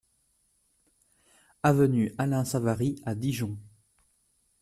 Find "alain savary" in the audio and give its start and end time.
2.17-2.99